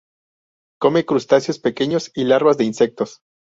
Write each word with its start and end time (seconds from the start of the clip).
Come 0.79 1.05
crustáceos 1.05 1.59
pequeños 1.59 2.09
y 2.15 2.23
larvas 2.23 2.57
de 2.57 2.63
insectos. 2.63 3.19